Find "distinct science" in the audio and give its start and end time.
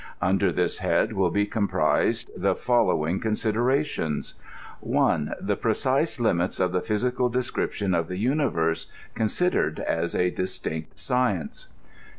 10.31-11.67